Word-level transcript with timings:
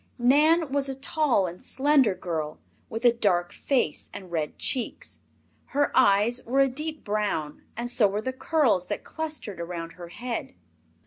Nan 0.17 0.71
was 0.71 0.89
a 0.89 0.95
tall 0.95 1.45
and 1.45 1.61
slender 1.61 2.15
girl, 2.15 2.57
with 2.89 3.05
a 3.05 3.13
dark 3.13 3.53
face 3.53 4.09
and 4.11 4.31
red 4.31 4.57
cheeks. 4.57 5.19
Her 5.65 5.95
eyes 5.95 6.43
were 6.43 6.59
a 6.61 6.67
deep 6.67 7.03
brown 7.03 7.61
and 7.77 7.87
so 7.87 8.07
were 8.07 8.19
the 8.23 8.33
curls 8.33 8.87
that 8.87 9.03
clustered 9.03 9.61
around 9.61 9.91
her 9.93 10.07
head. 10.07 10.55